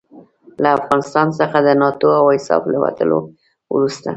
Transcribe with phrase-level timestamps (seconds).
[0.63, 3.19] له افغانستان څخه د ناټو او ایساف له وتلو
[3.73, 4.09] وروسته.